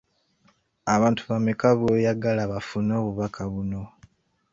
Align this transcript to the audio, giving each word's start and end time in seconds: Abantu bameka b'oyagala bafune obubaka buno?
Abantu 0.95 1.21
bameka 1.29 1.67
b'oyagala 1.79 2.43
bafune 2.51 2.91
obubaka 3.01 3.41
buno? 3.53 3.83